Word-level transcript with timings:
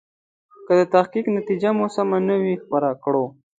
که 0.65 0.73
د 0.79 0.81
تحقیق 0.93 1.25
نتیجه 1.37 1.69
مو 1.77 1.85
سمه 1.95 2.17
نه 2.27 2.35
وي 2.41 2.55
خپره 2.63 2.89
کړو. 3.03 3.25